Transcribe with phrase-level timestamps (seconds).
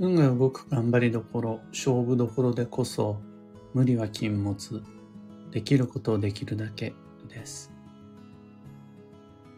[0.00, 3.20] 運が動く頑張りどころ、勝負どころでこそ、
[3.74, 4.82] 無理は禁物、
[5.52, 6.92] できることをできるだけ
[7.28, 7.70] です。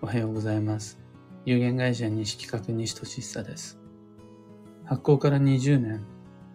[0.03, 0.99] おはようございます。
[1.47, 3.79] 有限会社西企画西俊久です。
[4.85, 6.05] 発行から20年、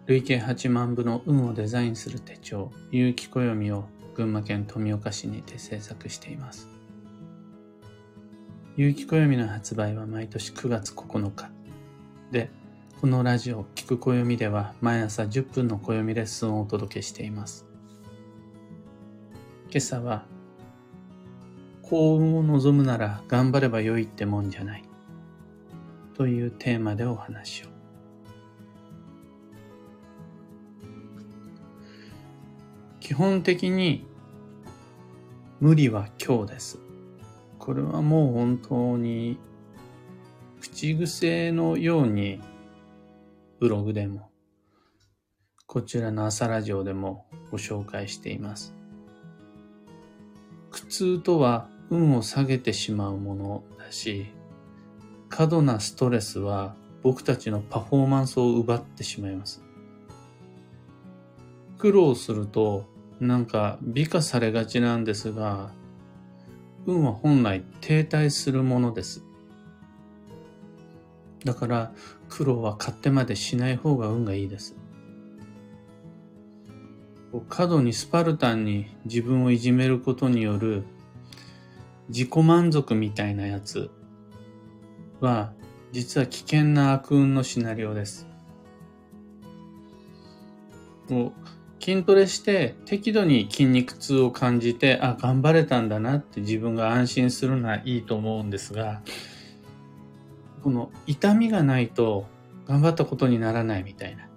[0.06, 6.68] 累計8万部の運をデザインする手帳、有機暦を群馬県富岡市にて制作しています。
[8.76, 11.50] 有機暦の発売は毎年9月9日。
[12.30, 12.48] で、
[13.02, 17.66] このラジオ、聞く暦では毎朝10分の暦レッスンをお届けしています。
[19.72, 20.24] 今朝は、
[21.82, 24.84] 幸運を望むなら頑張ればよいってもんじゃない。
[26.14, 27.66] というテーマでお話を。
[33.00, 34.06] 基本的に
[35.58, 36.78] 無理は今日です。
[37.58, 39.40] これはもう本当に
[40.60, 42.40] 口癖のように
[43.62, 44.28] ブログでも、
[45.68, 48.74] こちらの朝ラジオでもご紹介しています。
[50.72, 54.26] 苦痛とは運を下げてしまうものだし、
[55.28, 59.62] 過度なストレスは僕たちのパフォーマンスを奪ってしまいます。
[61.78, 62.86] 苦労すると
[63.20, 65.70] なんか美化されがちなんですが、
[66.84, 69.22] 運は本来停滞するものです。
[71.44, 71.92] だから
[72.28, 74.76] 苦労は買ってまでしない方が運がいいです。
[77.48, 80.84] 過度にスパルタンに自分をいじめることによる
[82.08, 83.90] 自己満足みたいなやつ
[85.20, 85.52] は
[85.92, 88.26] 実は危険な悪運のシナリオです。
[91.80, 99.02] 筋トレして適度に筋肉痛を感じて、あ、頑張れたんだなって自分が安心するのはいいと思うんですが、
[100.62, 102.26] この痛みがないと
[102.66, 104.28] 頑張ったことにならないみたいな。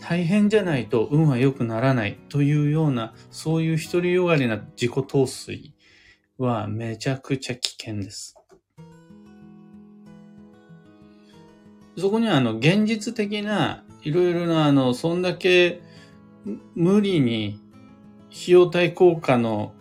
[0.00, 5.74] 大変じゃないと運は良くならないというような、そういう独りよがりな自己陶酔
[6.38, 8.34] はめちゃくちゃ危険です。
[11.98, 15.82] そこにはあの現実的ないろいろなあの、そんだけ
[16.74, 17.60] 無理に
[18.30, 19.74] 費用対効果の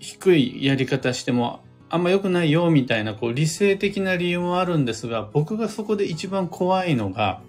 [0.00, 7.42] 低いやり方してもあんま良くないよみたいなこう理性的な理由もあるんですが、僕がそこで一番怖いのが、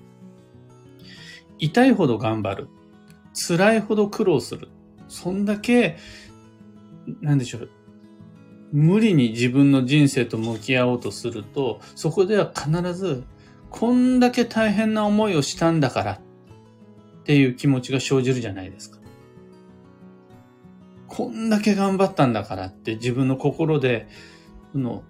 [1.59, 2.67] 痛いほど頑張る。
[3.33, 4.69] 辛いほど苦労する。
[5.07, 5.97] そんだけ、
[7.21, 7.69] なんでしょう。
[8.71, 13.23] 無理に自分の人生と向き合おうとすると、そこでは必ず、
[13.69, 16.19] こんだけ大変な思いをしたんだからっ
[17.23, 18.99] ていう気持ちが生じるじゃないですか。
[21.07, 24.07] こんだけ頑張ったんだからって自分の心で、
[24.75, 25.03] の、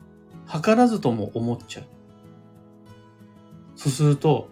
[0.47, 1.85] 図らずとも思っちゃう。
[3.75, 4.49] そうすると、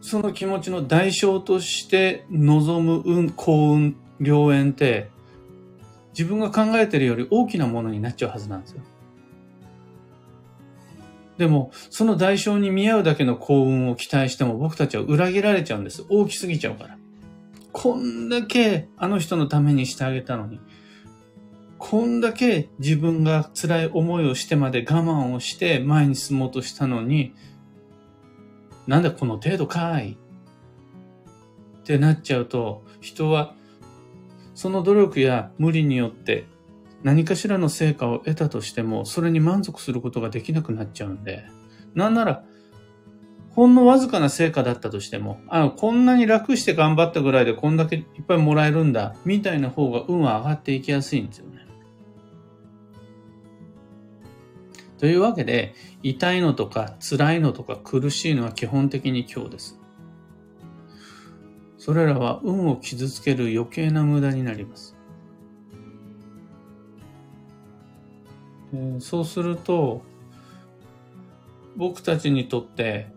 [0.00, 5.10] その気持ちの代償として望む運、幸運、良縁って、
[6.16, 8.82] 自分が考えてるより大きなものになっちゃうはずなんですよ。
[11.38, 16.04] でも、その代償に見合うだけの幸運を期待しても僕たちは裏切られちゃうんです。
[16.08, 16.96] 大きすぎちゃうから。
[17.78, 20.60] こんだけあの人のためにしてあげたのに、
[21.76, 27.34] こんだけ自分が辛い思いをしてまで我慢をして前に進もうとしたのに、
[28.86, 30.16] なんでこの程度かい
[31.80, 33.54] ってなっちゃうと、人は
[34.54, 36.46] その努力や無理によって
[37.02, 41.44] 何かしらの成果を得たとしても、それに満足することができなくなっちゃうんで、
[41.94, 42.42] なんなら
[43.56, 51.66] ほんのわずかな成果だったとしても、あの、こんなに楽して頑張ったぐらいでこんだけいっぱいもらえるんだ、みたいな方が運は上がっていきやすいんですよね。
[54.98, 59.80] というわけで、痛いのとか辛いのとか苦しいのは基本的に今日です。
[61.78, 64.94] それらは運を傷つける余計な無駄になります。
[68.98, 70.02] そうすると、
[71.76, 73.15] 僕たちにとって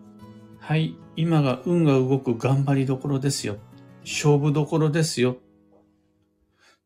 [0.70, 3.58] はい、今が運が動く頑張りどころですよ。
[4.02, 5.38] 勝負どころですよ。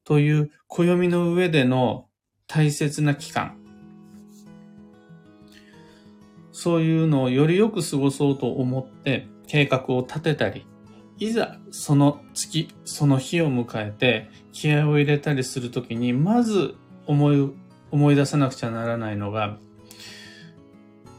[0.06, 2.08] という暦の上での
[2.48, 3.58] 大切な期間。
[6.54, 10.66] そういうのをよりよく過ごそうと思って計画を立てたり、
[11.18, 16.76] いざその月、その日を迎えて気合を入れたりするときに、まず
[17.06, 17.52] 思い、
[17.92, 19.58] 思い出さなくちゃならないのが、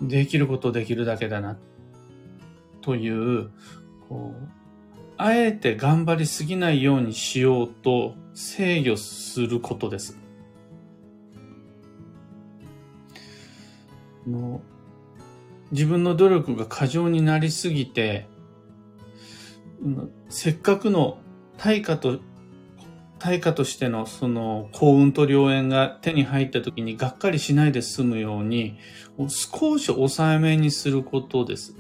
[0.01, 1.59] できることできるだけだな。
[2.85, 3.51] という、
[4.09, 4.49] こう、
[5.17, 10.19] あえて頑張りすぎないようにしようと制御することです。
[14.27, 14.61] の
[15.71, 18.27] 自分の努力が過剰になりすぎて、
[20.29, 21.19] せっかくの
[21.57, 22.21] 対価と、
[23.19, 28.77] 対価としてのその幸運と良縁が手に入った時にがっかりしないで済むように
[29.29, 31.75] 少し抑えめにすることです。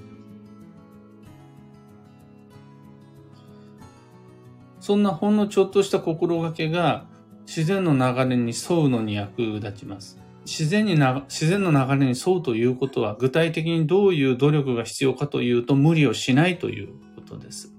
[4.85, 7.07] そんなほんのちょっとした心がけが
[7.47, 10.21] 自然の流れに沿うのに役立ちます。
[10.45, 17.73] 自然にな、自然の流れに沿うということは具体的にどういう努力が必要かというと無理をしないということです。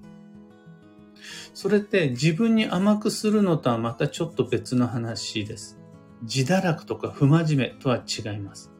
[1.53, 5.79] それって自分に甘くするのとはまたちょっと別の話です。
[6.23, 8.71] 自堕落とか不真面目とは違います。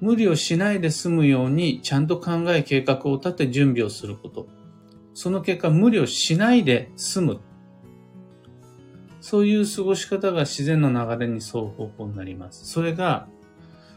[0.00, 4.57] 無理をしないで済むようにちゃんと考え計画を立て準備をすること。
[5.20, 7.40] その結果無理をしないで済む
[9.20, 12.66] そういう過ごし方が自然の流れに沿う方法になります。
[12.66, 13.26] それが、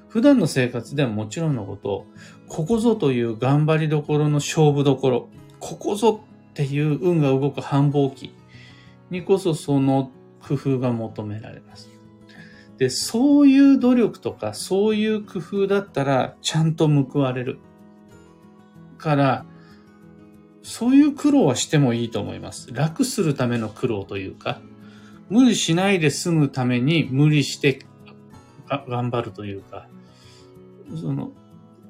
[0.10, 2.08] 普段の生活ではもちろんのこと、
[2.50, 5.30] ここぞという頑張りどころの勝負どころ、
[5.60, 8.34] ここぞっていう運が動く繁忙期
[9.12, 10.10] にこそその
[10.42, 11.88] 工夫が求められます。
[12.80, 17.60] で、そういう努力とか、そういう工夫だったら、ちゃんと報われる。
[18.98, 19.46] から、
[20.64, 22.74] そういう苦労はしてもいいと思います。
[22.74, 24.62] 楽するための苦労というか、
[25.30, 27.86] 無理しないで済むために無理して
[28.88, 29.88] 頑張るというか、
[31.00, 31.32] その、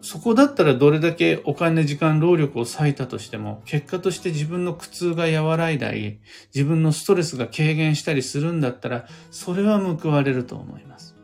[0.02, 6.20] そこだったらどれだけお金、時間、労力を割いたとしても、結果として自分の苦痛が和らいだり、
[6.54, 11.16] 自分のストレスが軽減したりするんだったら、それは報われると思います。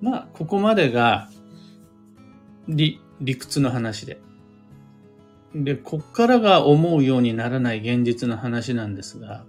[0.00, 1.30] まあ、ここまでが
[2.68, 4.20] 理、理屈の話で。
[5.54, 9.44] で、こっからが思うようにならない現実の話なんですが、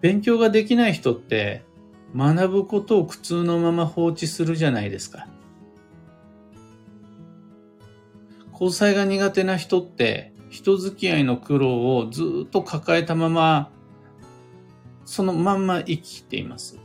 [0.00, 1.62] 勉強ができない人って
[2.14, 5.26] 学ぶことを苦痛のまま放置するじゃないですか。
[8.52, 13.70] 交際が苦手な人って人付き合いの苦労をずっと抱えたまま、
[15.04, 16.78] そのまんま生きています。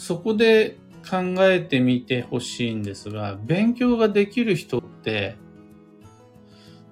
[0.00, 5.36] そこで考えてみてほしいんですが、勉強ができる人って、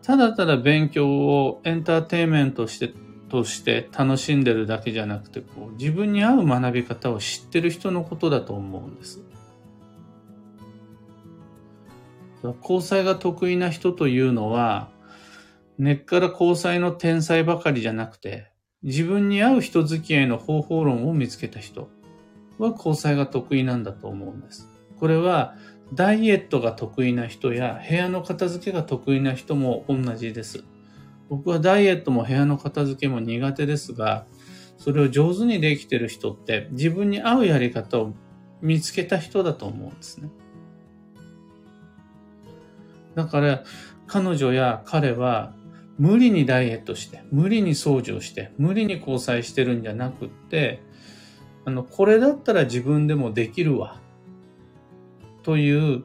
[0.02, 2.92] ただただ勉強をエンターテインメントして、
[3.30, 9.22] として楽しんでるだけじゃなくて、こう、自分に合う学び方を知ってる人のことだと思うんです。
[12.60, 14.90] 交際が得意な人というのは、
[15.78, 18.52] 根っから交際の天才ばかりじゃなくて、
[18.82, 21.88] 自分に合う人付き合いの方法論を見つけた人。
[22.58, 24.68] は交際が得意なんだと思うんです。
[24.98, 25.54] これは
[25.94, 30.64] ダイエットが得意な人や部屋の片付けが得意な人も同じです。
[31.28, 34.26] 僕はダイエットも部屋の片付けも苦手ですが、
[34.76, 38.14] それを上手にできてる人って自分に合うやり方を
[38.60, 40.30] 見つけた人だと思うんですね。
[43.14, 43.64] だから
[44.06, 45.54] 彼女や彼は
[45.98, 50.80] 無理にダイエットして、無理に掃除をして、無理に交際してるんじゃなくって、
[51.68, 54.00] あの、これだったら自分でもできるわ。
[55.42, 56.02] という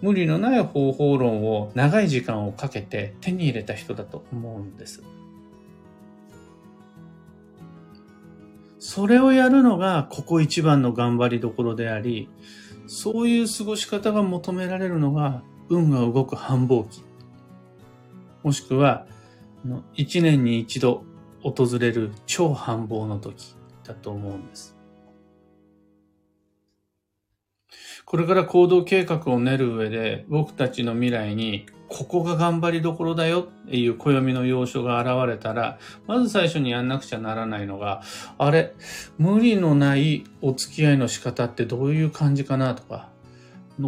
[0.00, 5.02] 無理のない方法論を長い時間をかけて手に入れた人だと思うんです。
[8.78, 12.30] それをやるのがここ一番の頑張りどころであり、
[12.86, 17.04] そういう過ごし方が求められるのが運が動く繁忙期。
[18.42, 19.06] もしくは、
[19.94, 21.04] 一年に一度
[21.42, 23.54] 訪れる超繁忙の時
[23.84, 24.81] だと思うんです。
[28.12, 38.02] これから行動計画を練る上で、僕たちの未来に、ここが頑張りどころだよっていう暦の要所が現れたら、まず最初にやんなくちゃならないのが、
[38.36, 38.74] あれ、
[39.16, 43.08] 無理のないお付き合いの仕方ってどういう感じかなとか、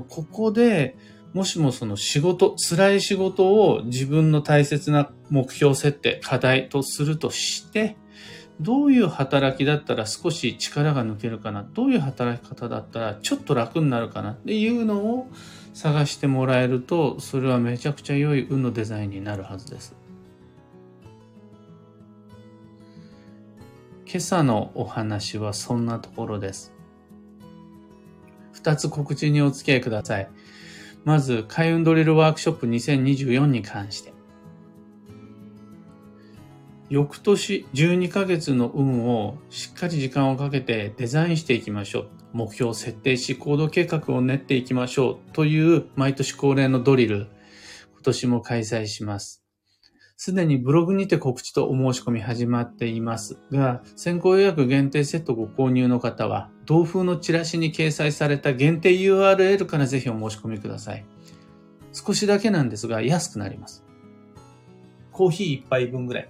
[0.08, 0.96] ここで、
[1.34, 7.98] もしもその仕事、辛い仕事を自分の大切な目標設定、課題とするとして、
[8.60, 11.66] どういう働きだったら少し力が抜けるかな？
[11.74, 14.30] どういう働き方だったらちょっと楽になるかな？
[14.30, 15.28] っていうのを
[15.74, 19.96] 探してもらえるとそれはめちゃくちゃ良い運のデザインになるはずです。
[24.06, 26.72] 今朝のお話はそんなところです。
[28.52, 30.30] 二つ告知にお付き合いください。
[31.04, 34.13] まず開運ドリルワークショップ2024に関して。
[36.90, 42.08] 翌年12ヶ月の運をしっかり時間をかけてデザインしていきましょう。
[42.34, 47.28] 目標を設定し行動計画を練っていきましょうという毎年恒例のドリル、
[47.92, 49.44] 今年も開催します。
[50.16, 61.04] すでにブログにて告知とお申し込み始まっていますが、先行予約限定セットご購入の方は、同封のチラシに掲載された限定 URL からぜひお申し込みください。
[61.92, 63.84] 少しだけなんですが、安くなります。
[65.12, 66.28] コーヒー一杯分ぐらい。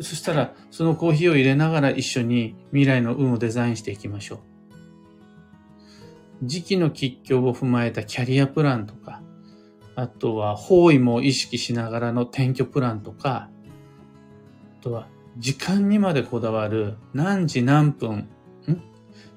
[0.00, 4.38] そしたら、そのコーヒーを入れながら一緒に未来の運をデザインしていきましょう。
[6.44, 9.22] 時期の吉凶を踏まえたキャリアプランとか、
[9.96, 13.50] あとは方位も意識しながらの転居プランとか、
[14.80, 18.28] あとは時間にまでこだわる何時何分、
[18.68, 18.82] ん？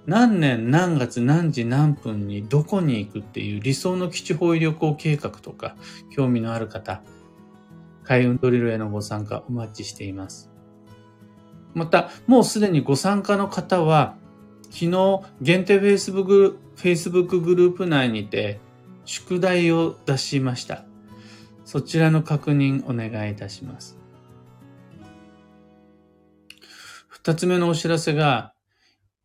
[0.05, 5.75] 何年何月何時何分にどこに行くっていう理想の基地方位旅行計画とか
[6.11, 7.01] 興味のある方、
[8.03, 10.50] 開運ドリルへのご参加お待ちしています。
[11.73, 14.15] また、もうすでにご参加の方は、
[14.71, 18.59] 昨日限定 Facebook, Facebook グループ内にて
[19.05, 20.85] 宿題を出しました。
[21.65, 23.97] そちらの確認お願いいたします。
[27.07, 28.53] 二つ目のお知らせが、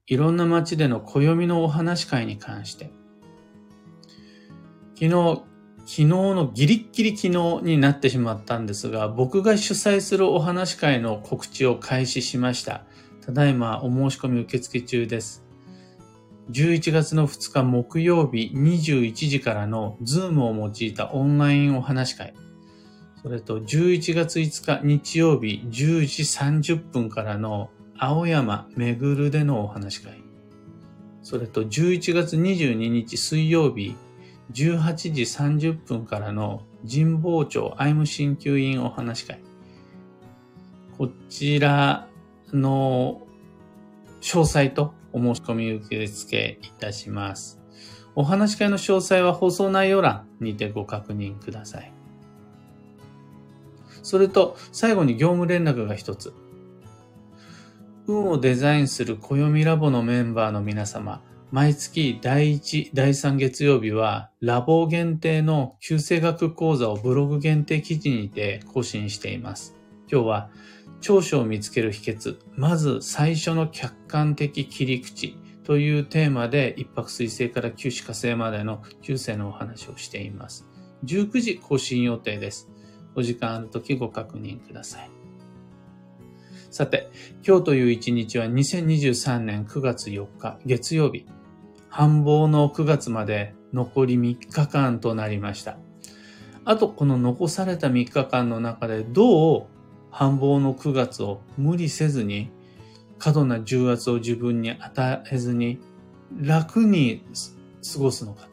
[0.06, 2.90] いろんな街での暦のお話会に関して。
[4.94, 5.42] 昨日、
[5.86, 12.84] 昨日のギリッギリ昨日になってしまったんですが、僕が主催するお話会の告知を開始しました。
[13.24, 15.44] ただいまお申し込み受付中です。
[16.50, 22.34] 11月の2日木曜日21時からの Zoom を用いたオンラインお話会。
[23.22, 30.20] それと11月5日日曜日10時30分からの青山めぐるでのお話会。
[31.22, 33.94] それと11月22日水曜日
[34.52, 39.40] 18時30分からの神保町アイム鍼灸院お話会。
[40.96, 42.08] こちら
[42.52, 43.22] の
[44.20, 47.60] 詳細とお申し込み受付いたします。
[48.14, 51.92] お話会の詳細は放送内容欄にてご確認ください。
[54.02, 56.32] それと、最後に業務連絡が一つ。
[58.06, 61.22] 運をデザインする暦ラボのメンバーの皆様、
[61.52, 69.76] 毎月第1、第3月曜日は、ラボ限定の旧世学講座をブログ限定記事にて更新しています。
[70.10, 70.50] 今日は、
[71.00, 80.66] 長所を見つける秘訣、まず最初の客観的切り口というテーマで一泊水星から九死火星までの9世のお話をしています。
[81.04, 82.68] 19時更新予定です。
[83.14, 85.15] お時間ある時ご確認ください。
[86.76, 87.08] さて、
[87.42, 91.24] 今日という一日は2023年9月4日月曜日。
[91.88, 95.78] 繁忙の9月まで残り3日間となりました。
[96.66, 99.66] あと、この残された3日間の中でどう
[100.10, 102.50] 繁忙の9月を無理せずに、
[103.18, 105.80] 過度な重圧を自分に与えずに、
[106.38, 107.24] 楽に
[107.90, 108.50] 過ごすのか。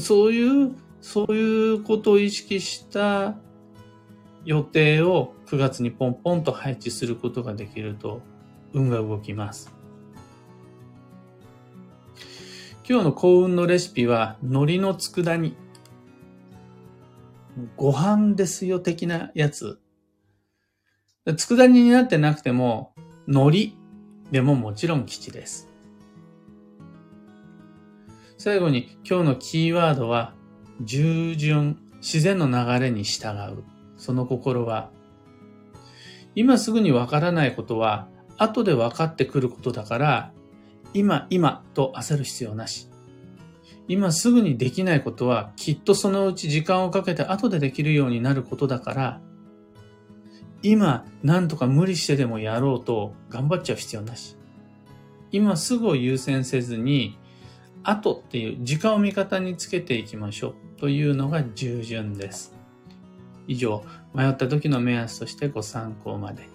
[0.00, 3.36] そういう、そういうことを意識した
[4.44, 8.20] 予定を9月にポンポンと配置することができると、
[8.72, 9.72] 運が動きます。
[12.88, 15.56] 今日の幸運のレシピは、海苔の佃煮。
[17.76, 19.80] ご飯ですよ的なやつ。
[21.24, 22.92] 佃煮になってなくても、
[23.26, 23.72] 海苔
[24.30, 25.68] でももちろん基地です。
[28.36, 30.34] 最後に今日のキーワードは、
[30.82, 33.64] 従順、自然の流れに従う。
[33.96, 34.90] その心は、
[36.36, 40.32] 今すぐにわからないことは、後で分かってくることだから、
[40.92, 42.88] 今、今と焦る必要なし。
[43.88, 49.20] 今すぐにできないことはきっとそのうち時間をかけて後でできるようになることだから、
[50.62, 54.36] 今何とか無理してでもやろうと頑張っちゃう必要なし。
[55.32, 57.18] 今すぐを優先せずに、
[57.82, 62.55] 後っていう時間を味方につけていきましょうというのが従順です。
[63.48, 63.84] 以上、
[64.14, 66.48] 迷った時の目安としてご参考まで。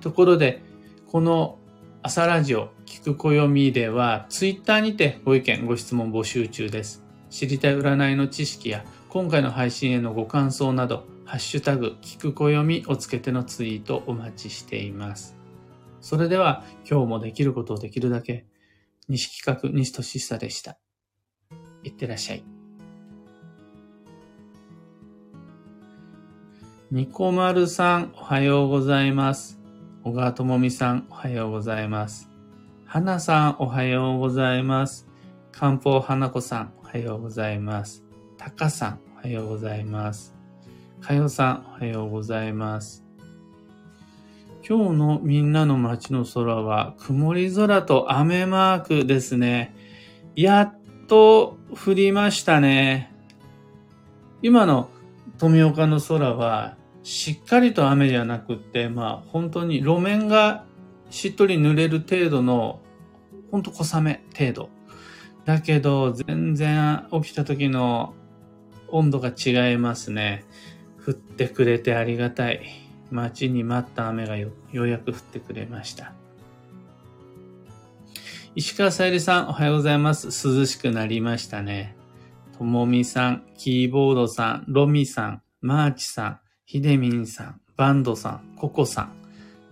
[0.00, 0.62] ところで、
[1.06, 1.58] この
[2.02, 7.04] 朝ラジオ、聞く暦では、ツイッターにてご意見、ご質問募集中です。
[7.30, 15.36] 知りたい占いの知識や、今回の配信へのご感想など、ハッシュタグ、聞く暦をつけてのツイートお待ちしています。
[16.00, 18.46] それでは、今日もできることをできるだけ、
[19.08, 20.78] 西企画西俊久でした。
[21.84, 22.51] いってらっしゃい。
[26.92, 29.58] ニコマルさん、おはようございます。
[30.04, 32.28] 小川智美さん、おはようございます。
[32.84, 35.08] 花さん、おはようございます。
[35.52, 38.04] 漢方花子さん、おはようございます。
[38.36, 40.34] たかさん、おはようございます。
[41.00, 43.02] かよさん、おはようございます。
[44.68, 49.74] 今日のみんなの街の空は曇り空と雨マークですね。
[50.36, 50.74] やっ
[51.06, 53.14] と降りましたね。
[54.42, 54.90] 今の
[55.38, 60.64] 富岡の空は、しっかりと雨じゃなくって、まあ本当に路面が
[61.10, 62.80] しっとり濡れる程度の、
[63.50, 64.70] ほんと小雨程度。
[65.44, 68.14] だけど、全然起きた時の
[68.88, 70.44] 温度が違いますね。
[71.04, 72.62] 降ってくれてありがたい。
[73.10, 76.14] 待ちに待った雨がようやく降ってくれました。
[78.54, 80.26] 石川さゆりさん、おはようございます。
[80.26, 81.96] 涼しくなりましたね。
[82.56, 86.40] ともみさん、キーボードさん、ロミさん、マーチさん、
[86.72, 89.12] ひでみんさん、バンドさん、ココさん、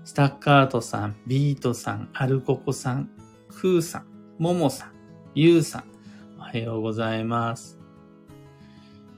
[0.04, 3.08] スタッカートさん、ビートさん、アルココさん、
[3.48, 4.06] クーさん、
[4.38, 4.92] モモさん、
[5.34, 5.84] ユウさん、
[6.38, 7.78] おはようございます。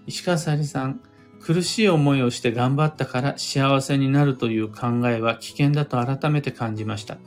[0.07, 1.01] 石川さゆりさん、
[1.41, 7.19] 苦しい思いをして頑張ったから幸せになるという考えは危険だと改めて感じました。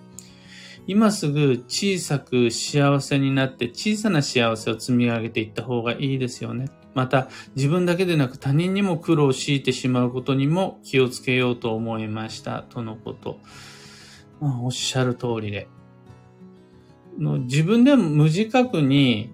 [0.87, 6.69] 今すぐ小さく幸せになって小さな幸せを積み上げていった方がいいですよね。
[6.95, 12.63] また自分だけでなく他人にも苦労を強いてしまうことにも気をつけようと思いました。
[12.63, 13.39] とのこと。
[14.39, 15.67] まあ、おっしゃる通りで。
[17.19, 19.29] 自分でも無自覚に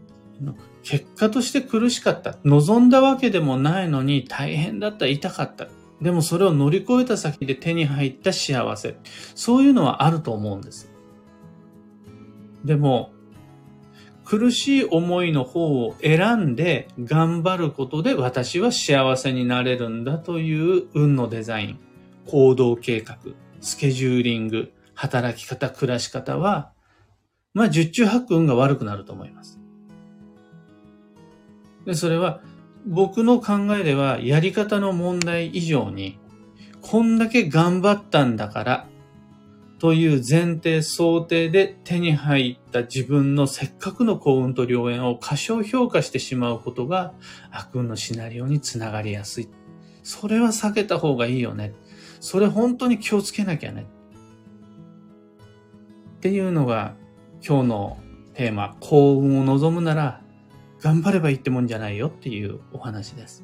[0.84, 2.38] 結果として苦しかった。
[2.44, 5.68] 望んだわけでもないのに大変だった、痛かった。
[6.02, 8.98] でもそれを乗り越えた先で手に入った幸せ。
[9.36, 10.92] そういうのはあると思うんです。
[12.66, 13.14] でも、
[14.32, 21.80] 苦しい思いの方を選んで頑張ることで私は幸せになれるんだという運のデザイン、
[22.28, 23.18] 行動計画、
[23.60, 26.72] スケジューリング、働き方、暮らし方は、
[27.54, 29.60] まあ、十中八九運が悪くなると思います。
[31.86, 32.40] で、それは
[32.86, 36.18] 僕の考えではやり方の問題以上に、
[36.80, 38.88] こんだけ頑張ったんだから、
[39.82, 47.16] という前提想定で手に入った自分のせっかくの幸運と良縁を過小評価してしまうことが
[47.50, 49.50] 悪運のシナリオにつながりやすい。
[50.04, 51.74] それは避けた方がいいよね。
[52.20, 53.88] それ本当に気をつけなきゃね。
[56.18, 56.94] っていうのが
[57.44, 57.98] 今日の
[58.36, 60.22] テーマ、幸運を望むなら
[60.80, 63.44] 頑張ればいいってもんじゃないよっていうお話です。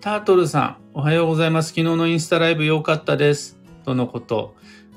[0.00, 1.68] タートルさん、おはようございます。
[1.68, 3.61] 昨日のインスタライブ良かったです。
[3.84, 4.54] とのこと、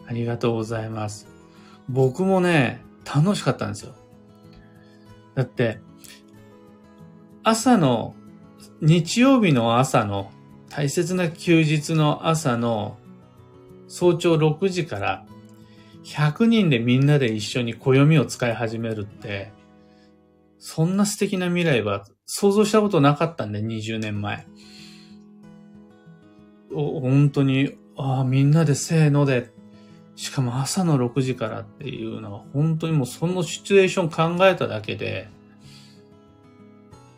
[0.08, 1.28] ありがとうございます。
[1.90, 3.94] 僕もね、楽しかったんですよ。
[5.36, 5.80] だって、
[7.44, 8.16] 朝の、
[8.82, 10.32] 日曜日の朝の、
[10.70, 12.98] 大切な休日の朝の
[13.88, 15.26] 早朝6時から
[16.04, 19.54] 100人でみんなで一緒に暦を使い始めるって、
[20.60, 24.46] そんな素敵な未来は想像したことなかったんで、20年前。
[26.74, 29.52] 本当にああ、みんなでせーので、
[30.16, 35.30] しかも朝の6時からっていうのは、本当にもうそのシチュエーション考えただけで、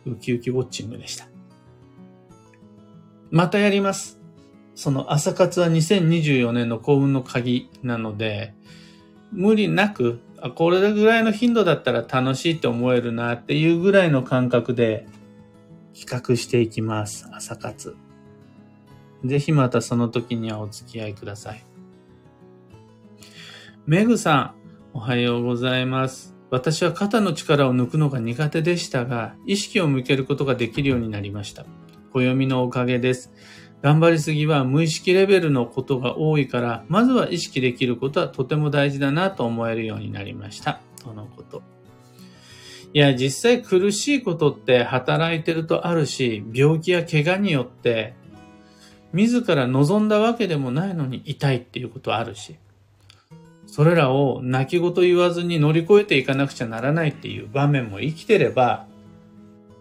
[0.06, 1.28] ウキウキウォッチングでした。
[3.30, 4.18] またやります。
[4.74, 8.54] その朝活は2024年の幸運の鍵なので、
[9.32, 15.06] 無理なく、あ、これぐらいの頻度だったら楽しいって思えるなっていうぐらいの感覚で
[15.98, 17.28] 企画していきます。
[17.32, 17.96] 朝活。
[19.24, 21.64] ぜひまたその時にはお付き合いください。
[23.86, 24.54] メグさん、
[24.92, 26.36] おはようございます。
[26.50, 31.66] 私は肩の力を抜くのが苦手でしたが、意識を向けることができるようになりました。
[32.12, 33.32] 暦のおかげです。
[33.80, 40.80] 頑張りすぎは無意識レベルのことが多いから、まずは意識できることはとても大事だなと思えるようになりました。
[41.02, 41.62] とのこと。
[42.92, 48.14] いや、実際苦しいことって働いてるとあるし、病気や怪我によって
[49.12, 52.56] 自ら望んだわけでもないのに痛いっていうことあるし、
[53.66, 58.86] それらを泣き言言わずに乗り越えていかなくちゃならないっていう場面も生きてれば、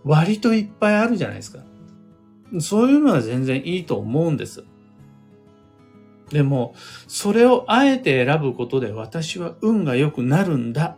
[0.04, 1.60] 割といっぱいあるじゃないですか。
[2.60, 4.64] そういうのは全然いいと思うんです。
[6.30, 6.76] でも、
[7.08, 10.98] それをあえて選ぶことで私は運が良くなるんだ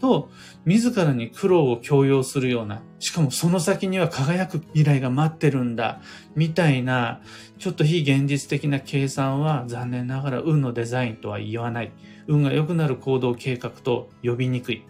[0.00, 0.30] と、
[0.64, 6.00] 自らに苦労を強要するような、しかもその先には輝く未来が待ってるんだ、
[6.34, 7.20] みたいな、
[7.58, 11.92] ちょっと非現実的な計算は残念ながら運のデザインとは言わない。
[12.26, 14.84] 運が良くなる行動計画と呼びにくい。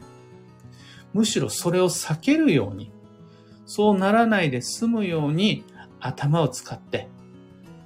[1.12, 2.92] むしろそれを避けるように、
[3.66, 5.64] そうならないで済むように
[6.01, 7.09] 頭を使って、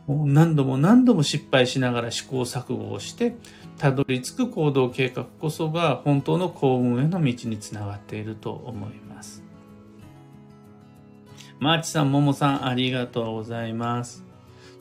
[0.06, 3.36] もう何度も何度も失敗しながら試行錯誤をして、
[3.82, 9.42] たどり着く行動計画こそが本当の幸運への道につながっていると思います。
[11.58, 14.24] マーチさん、ももさん、ありがとうございます。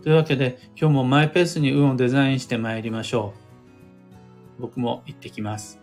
[0.03, 3.33] というわけで、今日もマイペースに運をデザインして参りましょ
[4.59, 4.61] う。
[4.61, 5.80] 僕も行ってきます。